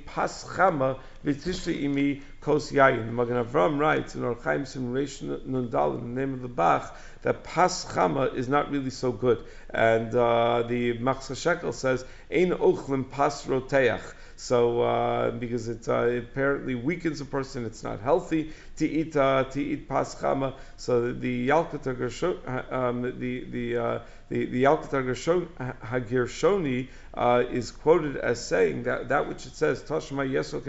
[0.06, 3.12] pas chama v'tishli imi kos yayin.
[3.12, 7.86] Magen Avram writes in Orchaim Simulation Nundal in the name of the Bach that pas
[7.86, 13.46] chama is not really so good, and uh, the Machzah Shekel says ein ochlim pas
[13.46, 14.14] roteach.
[14.40, 19.44] So uh, because it uh, apparently weakens a person, it's not healthy to eat uh,
[19.44, 20.54] to eat paschama.
[20.78, 28.48] So the Yalkut uh, um, the the uh, the, the Hagirshoni uh, is quoted as
[28.48, 30.66] saying that that which it says Tashma Yesok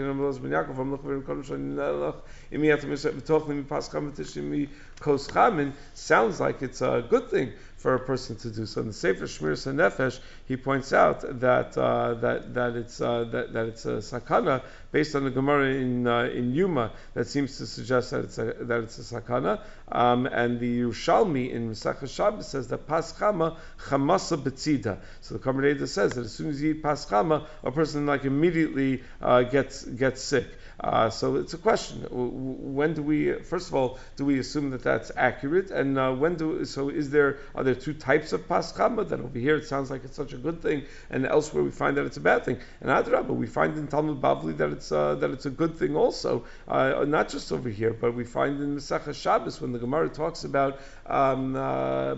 [5.93, 8.65] sounds like it's a good thing for a person to do.
[8.67, 13.23] So in the Sefer Shmir Nefesh, he points out that uh, that that it's uh,
[13.31, 17.57] that, that it's a sakana based on the Gemara in uh, in Yuma that seems
[17.57, 19.61] to suggest that it's a, that it's a sakana.
[19.91, 24.99] Um, and the Yerushalmi in Masach Shabbos says that paschama chamasa betzida.
[25.21, 29.01] So the Karmeleda says that as soon as you eat paschama, a person like immediately
[29.21, 30.47] uh, gets gets sick.
[30.83, 32.07] Uh, so it's a question.
[32.09, 35.69] When do we, first of all, do we assume that that's accurate?
[35.69, 39.03] And uh, when do, so is there, are there two types of paschama?
[39.05, 41.97] That over here it sounds like it's such a good thing, and elsewhere we find
[41.97, 42.59] that it's a bad thing.
[42.81, 45.95] And Adrabah, we find in Talmud Bavli that it's, uh, that it's a good thing
[45.95, 50.09] also, uh, not just over here, but we find in Masechah Shabbos when the Gemara
[50.09, 50.79] talks about
[51.11, 52.15] um, uh.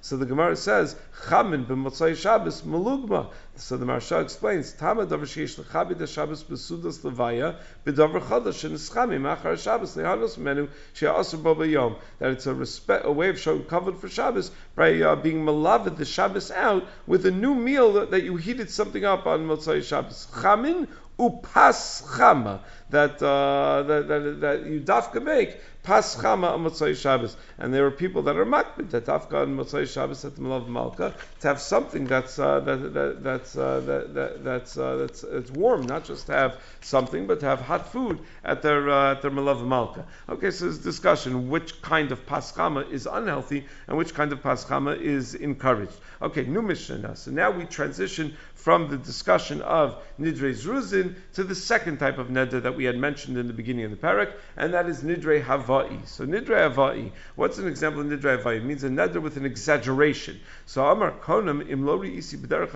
[0.00, 3.30] So the Gemara says, Chamin b'motzai Shabbos malugma.
[3.56, 8.76] So the Maharsha explains, Tama davar sheish lechabi da Shabbos besudas levaya b'davar chadash and
[8.76, 11.96] eschami machar Shabbos lehanos menu she'asur bo yom.
[12.20, 15.96] That it's a, respect, a way of showing covered for Shabbos by uh, being malavid
[15.96, 19.82] the Shabbos out with a new meal that, that you heated something up on Motzai
[19.82, 20.28] Shabbos.
[20.32, 20.86] Chamin
[21.18, 27.36] upas chama that, uh, that, that, that you dafka make Paschama on Motzai Shabbos.
[27.58, 30.68] And there are people that are makbid that Afka on Motzai Shabbos at the Melaveh
[30.68, 35.24] Malka to have something that's uh, that, that, that's uh, that, that, that's uh, that's
[35.24, 39.12] it's warm, not just to have something, but to have hot food at their uh,
[39.12, 40.04] at their Melaveh Malka.
[40.28, 44.92] Okay, so there's discussion which kind of Paschama is unhealthy and which kind of Paschama
[44.92, 45.96] is encouraged.
[46.20, 47.16] Okay, new Mishnah.
[47.16, 52.28] So now we transition from the discussion of Nidre Zruzin to the second type of
[52.28, 55.42] neder that we had mentioned in the beginning of the parak, and that is Nidre
[55.42, 56.06] Havai.
[56.06, 58.58] So Nidre Havai, what's an example of Nidre Havai?
[58.58, 60.40] It means a neder with an exaggeration.
[60.66, 62.70] So Amar Konam Imlori Isi B'derech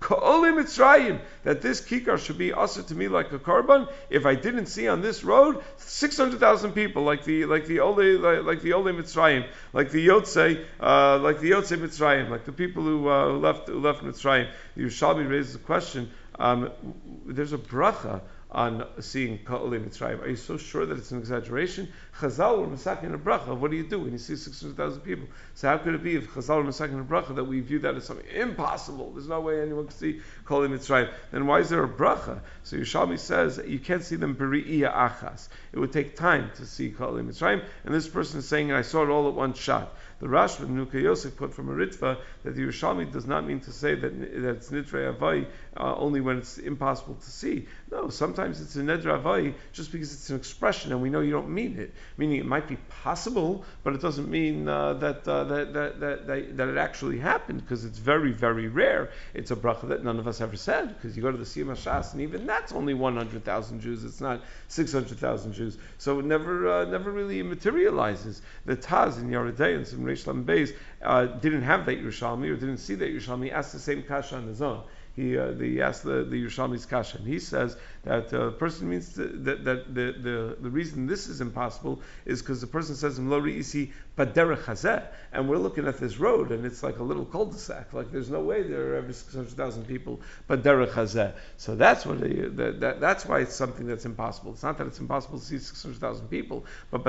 [0.00, 3.90] Ka'olim Mitzrayim, that this kikar should be also to me like a korban.
[4.10, 8.44] If I didn't see on this road 600,000 people, like the like the Ole like,
[8.44, 12.84] like the Ole Mitzrayim, like the Yotze, uh, like the Yotze Mitzrayim, like the people
[12.84, 14.48] who, uh, who left who left Mitzrayim.
[14.76, 16.10] The Yerushalmi raises the question.
[16.38, 16.70] Um,
[17.26, 20.22] there's a bracha on seeing Ka'olim Mitzrayim.
[20.22, 21.88] Are you so sure that it's an exaggeration?
[22.18, 23.54] Chazal were masakin a bracha.
[23.54, 25.26] What do you do when you see 600,000 people?
[25.54, 27.94] So how could it be if Chazal were masakin a bracha that we view that
[27.96, 29.12] as something impossible?
[29.12, 31.12] There's no way anyone can see Ka'olim Mitzrayim.
[31.30, 32.40] Then why is there a bracha?
[32.62, 35.48] So Yerushalmi says you can't see them beri'iyah achas.
[35.72, 37.62] It would take time to see Ka'olim Mitzrayim.
[37.84, 39.94] And this person is saying, I saw it all at one shot.
[40.20, 43.70] The Rashba Nimukei Yosef put from a Ritva that the Yerushalmi does not mean to
[43.70, 47.68] say that, that it's Nidre Avai uh, only when it's impossible to see.
[47.92, 51.30] No, sometimes it's a Nidre Avai just because it's an expression and we know you
[51.30, 51.94] don't mean it.
[52.16, 56.26] Meaning it might be possible, but it doesn't mean uh, that, uh, that, that, that,
[56.26, 59.10] that, that, it actually happened because it's very, very rare.
[59.34, 61.68] It's a bracha that none of us ever said because you go to the Siyum
[61.76, 64.02] Shas and even that's only 100,000 Jews.
[64.02, 65.78] It's not 600,000 Jews.
[65.98, 68.42] So it never, uh, never really materializes.
[68.66, 72.56] The Taz in Yoreh Deah and Reish Lam Beis uh, didn't have that Yerushalmi or
[72.56, 74.82] didn't see that Yerushalmi, asked the same kasha on his own.
[75.14, 77.76] He, uh, the, asked the, the Yerushalmi's kasha, and he says
[78.08, 82.60] that uh, person means that, that the, the, the reason this is impossible is because
[82.60, 87.02] the person says lo isi and we're looking at this road and it's like a
[87.02, 87.92] little cul-de-sac.
[87.92, 91.34] Like there's no way there are hundred thousand people paderech hazeh.
[91.56, 94.52] So that's what that, that, that's why it's something that's impossible.
[94.52, 97.06] It's not that it's impossible to see six hundred thousand people, but.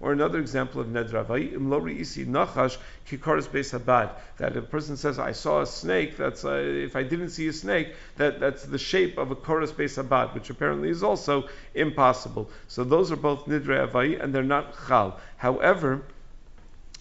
[0.00, 2.76] Or another example of nedravai im lo isi nachash
[3.08, 4.10] kikaris beis habad.
[4.38, 6.16] That a person says, I saw a snake.
[6.16, 9.72] That's uh, if I didn't see a snake, that that's the shape of a chorus
[9.72, 12.48] beis Sabbat, which apparently is also impossible.
[12.68, 15.18] So those are both Nidre Avai and they're not Chal.
[15.38, 16.02] However,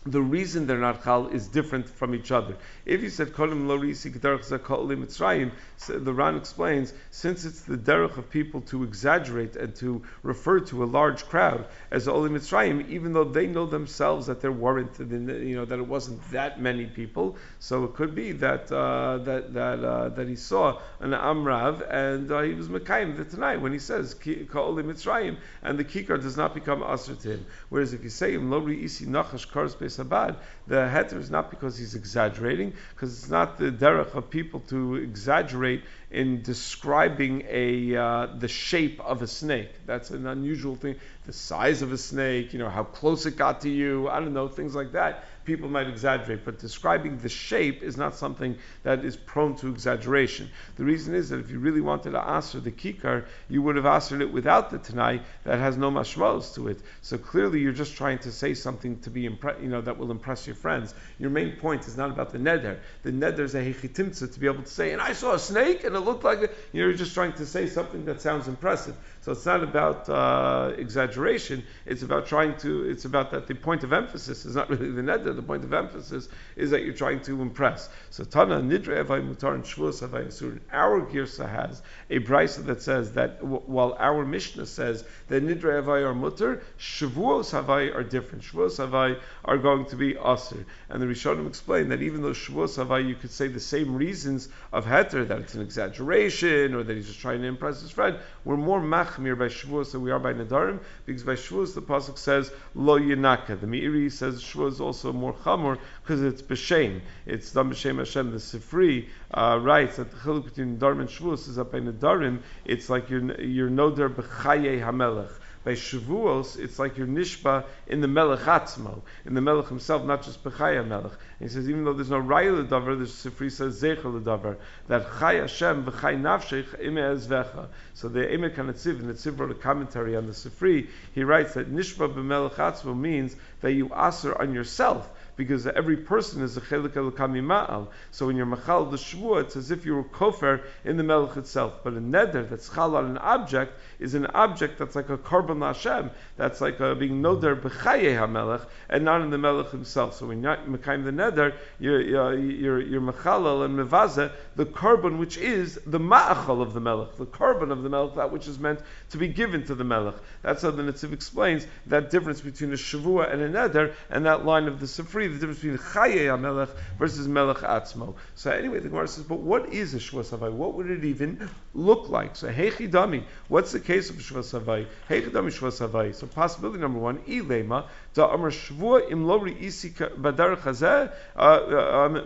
[0.05, 2.55] the reason they're not chal is different from each other.
[2.85, 5.51] If you said kolim lo mitzrayim,
[5.87, 10.83] the Ran explains since it's the derech of people to exaggerate and to refer to
[10.83, 15.27] a large crowd as olim mitzrayim, even though they know themselves that they're warranted in
[15.27, 19.53] you know that it wasn't that many people, so it could be that uh, that
[19.55, 23.73] that uh, that he saw an amrav and uh, he was mekayim the tanai when
[23.73, 27.45] he says kolim mitzrayim and the kikar does not become asr to him.
[27.69, 30.35] Whereas if you say lo isi nachash kars The
[30.67, 35.83] heter is not because he's exaggerating, because it's not the derech of people to exaggerate
[36.11, 39.71] in describing a uh, the shape of a snake.
[39.85, 40.95] That's an unusual thing.
[41.25, 44.07] The size of a snake, you know, how close it got to you.
[44.09, 48.15] I don't know things like that people might exaggerate, but describing the shape is not
[48.15, 50.49] something that is prone to exaggeration.
[50.75, 53.85] The reason is that if you really wanted to answer the kikar, you would have
[53.85, 56.79] answered it without the tanai that has no mashmos to it.
[57.01, 60.11] So clearly, you're just trying to say something to be impre- you know that will
[60.11, 60.93] impress your friends.
[61.19, 62.79] Your main point is not about the neder.
[63.03, 65.83] The neder is a hechitimtza to be able to say, and I saw a snake
[65.83, 66.55] and it looked like it.
[66.73, 68.95] You're just trying to say something that sounds impressive.
[69.25, 71.63] So it's not about uh, exaggeration.
[71.87, 72.87] It's about trying to.
[72.87, 75.35] It's about that the point of emphasis is not really the neder.
[75.35, 77.89] The point of emphasis is that you're trying to impress.
[78.11, 80.59] So Tana nidre mutar and shvuos avay asur.
[80.71, 85.79] Our girsa has a brisa that says that w- while our Mishnah says that nidre
[85.79, 88.43] avay are mutar, shvuos avay are different.
[88.43, 90.63] Shvuos avay are going to be asur.
[90.89, 94.49] And the Rishonim explain that even though shvuos avay you could say the same reasons
[94.71, 98.19] of heter that it's an exaggeration or that he's just trying to impress his friend,
[98.43, 98.79] we're more
[99.15, 102.99] machmir by shvuos than we are by nedarim because by shvuos the pasuk says lo
[102.99, 103.59] yinaka.
[103.59, 107.01] The Meiri says shvuos is also more chamor because it's b'shem.
[107.25, 108.31] It's done b'shem Hashem.
[108.31, 112.39] The Sifri uh, writes that the chiluk between nedarim and shvuos is that by nedarim
[112.65, 115.31] it's like you're you're noder b'chaye hamelech.
[115.65, 120.21] By Shavuos, it's like you're nishba in the Melech Atzmo, in the Melech himself, not
[120.21, 121.13] just Bechaya Melech.
[121.39, 124.57] And he says, even though there's no Raya Ledavar, the Sifri says Zecher Ledavar,
[124.89, 127.67] that Chay Hashem v'Chay Nafshech ime ezvecha.
[127.95, 131.73] So the Emek HaNetziv, and Netziv wrote a commentary on the Sifri, he writes that
[131.73, 136.93] nishba b'Melech Atzmo means that you aser on yourself because every person is a chelik
[136.93, 137.87] elokami ma'al.
[138.11, 141.35] So when you're machal the shvua, it's as if you were kofer in the melech
[141.37, 141.81] itself.
[141.83, 145.65] But a neder that's chal on an object is an object that's like a korban
[145.65, 150.15] Hashem, that's like a, being noder b'chaye hamelech, and not in the melech himself.
[150.15, 155.37] So when you're mekayim the neder, you're you're you're, you're and mevaze the korban which
[155.37, 158.79] is the ma'achal of the melech, the korban of the melech, that which is meant
[159.11, 160.15] to be given to the melech.
[160.41, 164.45] That's how the Netziv explains that difference between a shavua and a neder, and that
[164.45, 168.15] line of the Sifri, the difference between chaye hamelech versus melech atzmo.
[168.35, 170.51] So anyway, the Gemara says, but what is a shvua savai?
[170.51, 172.35] What would it even look like?
[172.35, 173.23] So heichi dami.
[173.47, 174.87] What's the case of shvua savai?
[175.09, 176.13] Heichi dami shvua savai.
[176.13, 177.85] So possibility number one, ilema
[178.15, 181.11] da amar shvua im lo isi badar chazeh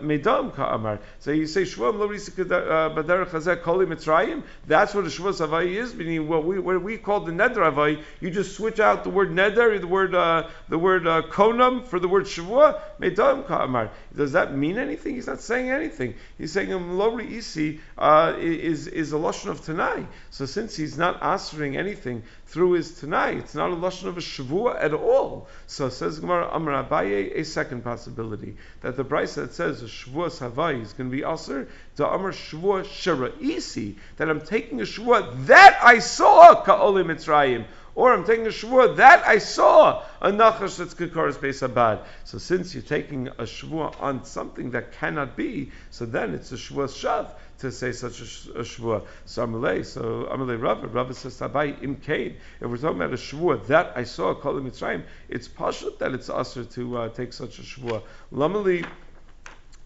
[0.00, 1.00] medam ka amar.
[1.18, 4.44] So you say shvua im lo isi badar chazeh koli mitzrayim.
[4.66, 5.94] That's what a shvua savai is.
[5.94, 8.02] Meaning what we what we call the neder avai.
[8.20, 11.98] You just switch out the word neder, the word uh, the word uh, konam for
[11.98, 12.80] the word shavua.
[13.00, 13.90] Medam ka amar.
[14.16, 15.16] Does that mean anything?
[15.16, 16.14] He's not saying anything.
[16.38, 20.06] He's saying im lo isi uh, is is a lashon of tanai.
[20.30, 24.20] So since he's not answering anything through his tanai, it's not a lashon of a
[24.20, 25.46] shavua at all.
[25.68, 30.30] So says Gemara Amar Abaye, a second possibility that the Brisa that says a shavua
[30.30, 35.46] savai is going to be aser to Amar shavua sharaisi that I'm taking a shavua
[35.46, 37.66] that I saw ka'olim mitzrayim.
[37.94, 42.00] Or I'm taking a shvua that I saw a nachash that's kikaris beis abad.
[42.24, 46.56] So since you're taking a shvua on something that cannot be, so then it's a
[46.56, 49.04] shvua shav to say such a, a shvua.
[49.24, 52.36] So Amalei, so Amalei Rava, Rava says Tabai im kain.
[52.60, 56.30] If we're talking about a shvua that I saw Kol Mitzrayim, it's pashut that it's
[56.30, 58.02] usher to uh, take such a shvua.
[58.32, 58.86] Lamali.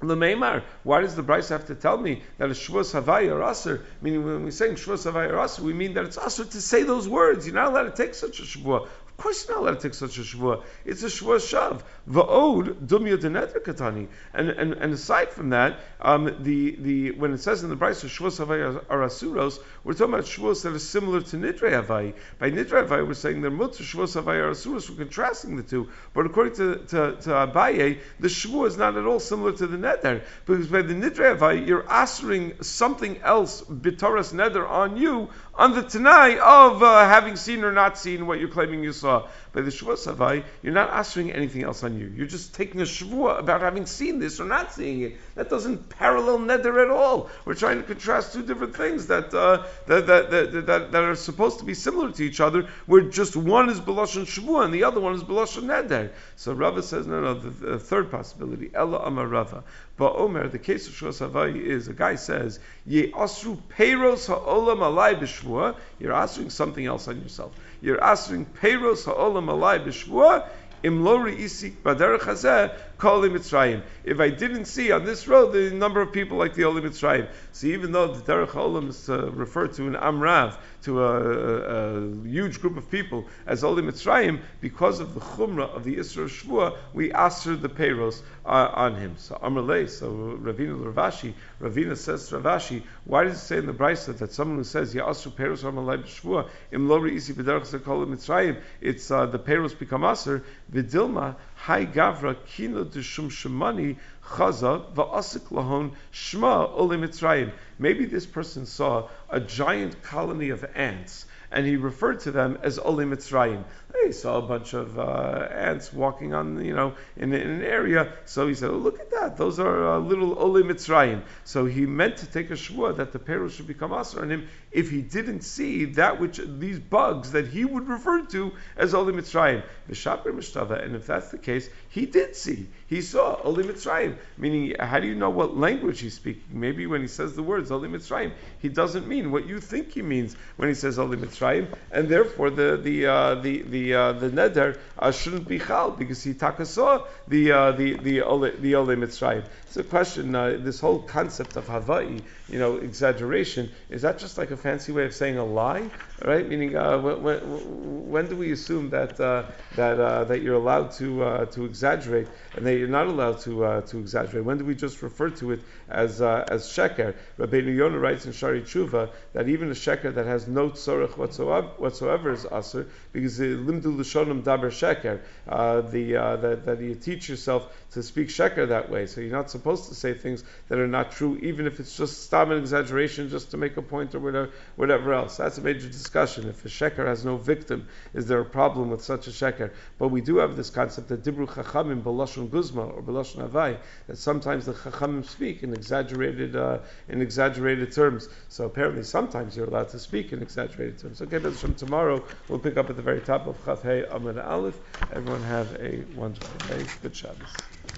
[0.06, 3.84] Lemeimar, why does the Brisa have to tell me that a Shvus Havai or Aser?
[4.00, 7.08] Meaning, when we're saying Shvus or Aser, we mean that it's Aser to say those
[7.08, 7.46] words.
[7.46, 8.88] You're not allowed to take such a Shvua.
[9.16, 10.64] Of course, you're not allowed to take such a shvua.
[10.84, 11.82] It's a shvua shav.
[12.10, 14.08] Va'od dumya deneder katani.
[14.34, 18.06] And and and aside from that, um, the the when it says in the Brisa
[18.06, 22.14] shvua havai are asuros, we're talking about shvuas that are similar to nidre havai.
[22.40, 24.90] By nidre havai, we're saying they're mutter shvua havai are asuros.
[24.90, 25.90] We're contrasting the two.
[26.12, 29.76] But according to to, to Abaye, the shvua is not at all similar to the
[29.76, 35.72] neder because by the nidre havai, you're answering something else bitoras neder on you on
[35.72, 39.28] the tanai of uh, having seen or not seen what you're claiming you saw.
[39.54, 42.12] By the Shvua Savai, you're not answering anything else on you.
[42.16, 45.16] You're just taking a Shvua about having seen this or not seeing it.
[45.36, 47.30] That doesn't parallel Neder at all.
[47.44, 51.14] We're trying to contrast two different things that, uh, that, that, that, that, that, are
[51.14, 54.82] supposed to be similar to each other, where just one is Belashon Shvua and the
[54.82, 56.10] other one is Belashon Neder.
[56.34, 59.62] So Rava says, no, no, the, the third possibility, Ella Amar Rava.
[59.96, 64.78] But Omer, the case of Shua Savai is a guy says, Ye asru peiros ha'olam
[64.78, 67.54] alai b'shvua, you're answering something else on yourself.
[67.80, 70.44] You're answering peiros ha'olam alai b'shvua,
[70.82, 73.82] im lo isik baderech hazeh kol Mitzrayim.
[74.04, 77.28] If I didn't see on this road the number of people like the Oli Mitzrayim,
[77.52, 82.24] so even though the Derech Olam is uh, referred to in Amrav, to a, a,
[82.24, 86.76] huge group of people as Oli Mitzrayim, because of the Chumrah of the Isra Shvua,
[86.92, 89.14] we answered the payros uh, on him.
[89.16, 93.58] So Amrle, so Ravina Rav Ashi, Ravina says to Rav Ashi, why does it say
[93.58, 97.82] in the Brisa that someone who says Ya'asru payros Amalei Shvua im lo isi b'derech
[97.82, 104.84] kol Mitzrayim, it's uh, the payros become aser v'dilma Hai Gavra Kino Deshum Shemani Chaza
[104.92, 107.52] Va'asik Lahon Shma Ole Mitzrayim.
[107.78, 112.78] Maybe this person saw a giant colony of ants and he referred to them as
[112.78, 113.64] Ole Mitzrayim.
[114.02, 118.12] He saw a bunch of uh, ants walking on, you know, in, in, an area.
[118.26, 119.36] So he said, oh, look at that.
[119.36, 121.22] Those are uh, little Ole Mitzrayim.
[121.44, 124.48] So he meant to take a shvua that the peril should become asr on him
[124.74, 129.12] if he didn't see that which, these bugs that he would refer to as Ole
[129.12, 129.62] Mitzrayim.
[129.86, 132.66] And if that's the case, he did see.
[132.88, 134.16] He saw Ole Mitzrayim.
[134.36, 136.42] Meaning, how do you know what language he's speaking?
[136.50, 140.02] Maybe when he says the words Ole Mitzrayim, he doesn't mean what you think he
[140.02, 141.68] means when he says Ole Mitzrayim.
[141.92, 146.22] And therefore, the, the, uh, the, the, uh, the neder uh, shouldn't be chal because
[146.22, 149.44] he taka saw the uh, the the ole, the ole mitzrayim.
[149.66, 150.34] It's a question.
[150.34, 154.92] Uh, this whole concept of havai, you know, exaggeration, is that just like a fancy
[154.92, 155.90] way of saying a lie,
[156.24, 156.48] right?
[156.48, 161.46] Meaning, uh, when, when, when, do we assume that uh, that that you're allowed to
[161.50, 164.44] to exaggerate and that you're not allowed to to exaggerate?
[164.44, 167.14] When do we just refer to it as as sheker?
[167.36, 171.68] Rabbi Yonah writes in Shaarei Teshuva that even a sheker that has no tzorach whatsoever,
[171.78, 173.40] whatsoever is aser because
[173.74, 175.82] limdu l'shonim daber sheker, uh,
[176.16, 179.06] uh, that you teach yourself to speak sheker that way.
[179.06, 182.24] So you're not supposed to say things that are not true, even if it's just
[182.24, 185.36] stop an exaggeration just to make a point or whatever, whatever else.
[185.36, 186.48] That's a major discussion.
[186.48, 189.70] If a sheker has no victim, is there a problem with such a sheker?
[189.98, 194.18] But we do have this concept that dibru chachamim belashon guzma or belashon avai, that
[194.18, 196.78] sometimes the chachamim speak in exaggerated, uh,
[197.08, 198.28] in exaggerated terms.
[198.48, 201.22] So apparently sometimes you're allowed to speak in exaggerated terms.
[201.22, 204.44] Okay, but from tomorrow we'll pick up at the very top of Chaf Hey Amud
[204.44, 204.78] Aleph.
[205.12, 206.84] Everyone have a wonderful day.
[207.02, 207.83] Good Shabbos.